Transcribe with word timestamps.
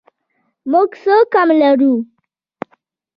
موږ 0.71 0.89
څه 1.03 1.15
کم 1.33 1.49
لرو؟ 1.61 1.93